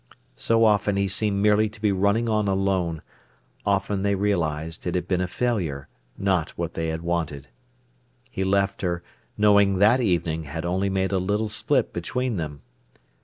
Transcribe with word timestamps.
So 0.35 0.65
often 0.65 0.95
he 0.97 1.07
seemed 1.07 1.43
merely 1.43 1.69
to 1.69 1.79
be 1.79 1.91
running 1.91 2.27
on 2.27 2.47
alone; 2.47 3.03
often 3.67 4.01
they 4.01 4.15
realised 4.15 4.87
it 4.87 4.95
had 4.95 5.07
been 5.07 5.21
a 5.21 5.27
failure, 5.27 5.89
not 6.17 6.49
what 6.57 6.73
they 6.73 6.87
had 6.87 7.03
wanted. 7.03 7.49
He 8.31 8.43
left 8.43 8.81
her, 8.81 9.03
knowing 9.37 9.77
that 9.77 9.99
evening 10.01 10.45
had 10.45 10.65
only 10.65 10.89
made 10.89 11.11
a 11.11 11.19
little 11.19 11.49
split 11.49 11.93
between 11.93 12.37
them. 12.37 12.63